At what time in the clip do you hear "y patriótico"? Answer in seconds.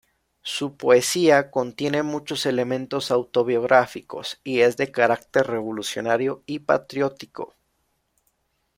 6.47-7.53